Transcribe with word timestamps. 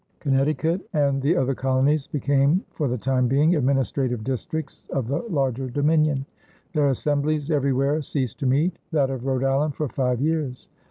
Connecticut 0.19 0.81
and 0.93 1.21
the 1.21 1.37
other 1.37 1.53
colonies 1.53 2.07
became 2.07 2.65
for 2.71 2.87
the 2.87 2.97
time 2.97 3.27
being 3.27 3.55
administrative 3.55 4.23
districts 4.23 4.87
of 4.91 5.07
the 5.07 5.19
larger 5.29 5.69
dominion. 5.69 6.25
Their 6.73 6.89
assemblies 6.89 7.51
everywhere 7.51 8.01
ceased 8.01 8.39
to 8.39 8.47
meet, 8.47 8.79
that 8.91 9.11
of 9.11 9.27
Rhode 9.27 9.43
Island 9.43 9.75
for 9.75 9.87
five 9.89 10.19
years. 10.19 10.67